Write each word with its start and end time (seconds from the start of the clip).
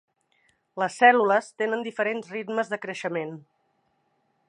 Les 0.83 0.95
cèl·lules 1.01 1.51
tenen 1.63 1.85
diferents 1.89 2.33
ritmes 2.39 2.73
de 2.75 2.83
creixement. 2.87 3.39